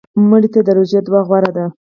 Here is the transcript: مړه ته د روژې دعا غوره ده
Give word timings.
مړه 0.29 0.49
ته 0.53 0.59
د 0.63 0.67
روژې 0.77 0.99
دعا 1.05 1.21
غوره 1.27 1.51
ده 1.57 1.65